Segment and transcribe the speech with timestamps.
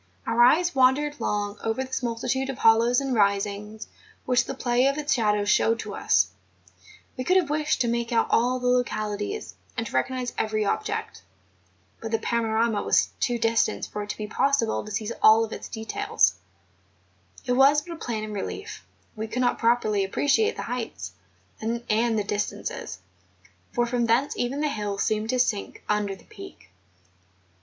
[0.25, 3.85] Our eyes wandered long over this multitude of hollows and risings
[4.25, 6.31] which the play of the shadows showed to us;
[7.15, 11.21] we could have wished to make out all the localities, and to recognise every object;
[12.01, 15.69] but the panorama was too distant for it to be possible to seize all its
[15.69, 16.33] details;
[17.45, 18.83] it was but a plan in relief;
[19.15, 21.11] we could not properly appreciate the heights
[21.61, 21.85] and
[22.17, 22.97] the distances,
[23.71, 26.71] for from thence even the hills seemed to sink under the Peak.